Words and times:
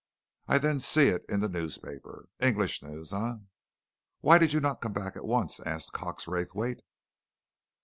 I 0.47 0.57
then 0.57 0.79
see 0.79 1.09
it 1.09 1.23
in 1.29 1.41
the 1.41 1.47
newspaper 1.47 2.27
English 2.39 2.81
news, 2.81 3.13
eh?" 3.13 3.33
"Why 4.21 4.39
did 4.39 4.51
you 4.51 4.59
not 4.59 4.81
come 4.81 4.93
back 4.93 5.15
at 5.15 5.25
once?" 5.25 5.59
asked 5.59 5.93
Cox 5.93 6.27
Raythwaite. 6.27 6.81